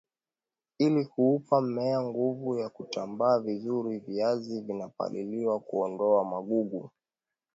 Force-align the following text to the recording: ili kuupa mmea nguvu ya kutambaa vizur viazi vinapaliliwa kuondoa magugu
ili 0.79 1.05
kuupa 1.05 1.61
mmea 1.61 2.01
nguvu 2.01 2.57
ya 2.59 2.69
kutambaa 2.69 3.39
vizur 3.39 3.99
viazi 3.99 4.61
vinapaliliwa 4.61 5.59
kuondoa 5.59 6.23
magugu 6.25 6.91